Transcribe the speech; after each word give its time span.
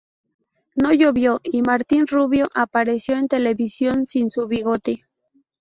No 0.73 0.93
llovió 0.95 1.39
y 1.43 1.61
Martín 1.61 2.07
Rubio 2.07 2.47
apareció 2.55 3.17
en 3.19 3.27
televisión 3.27 4.07
sin 4.07 4.31
su 4.31 4.47
bigote. 4.47 5.05